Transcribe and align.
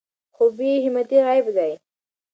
خو 0.35 0.43
بې 0.57 0.71
همتي 0.85 1.17
عیب 1.27 1.47
دی. 1.55 1.71